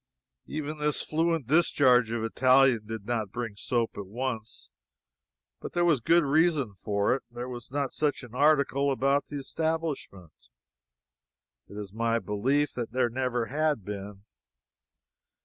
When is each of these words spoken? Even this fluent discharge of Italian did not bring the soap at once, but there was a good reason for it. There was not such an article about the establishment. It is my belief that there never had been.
Even 0.47 0.79
this 0.79 1.03
fluent 1.03 1.45
discharge 1.45 2.09
of 2.09 2.23
Italian 2.23 2.87
did 2.87 3.05
not 3.05 3.29
bring 3.31 3.51
the 3.53 3.57
soap 3.57 3.91
at 3.99 4.07
once, 4.07 4.71
but 5.59 5.73
there 5.73 5.85
was 5.85 5.99
a 5.99 6.01
good 6.01 6.23
reason 6.23 6.73
for 6.73 7.13
it. 7.13 7.21
There 7.29 7.47
was 7.47 7.69
not 7.69 7.91
such 7.91 8.23
an 8.23 8.33
article 8.33 8.91
about 8.91 9.27
the 9.27 9.37
establishment. 9.37 10.33
It 11.67 11.77
is 11.77 11.93
my 11.93 12.17
belief 12.17 12.73
that 12.73 12.93
there 12.93 13.11
never 13.11 13.45
had 13.45 13.85
been. 13.85 14.23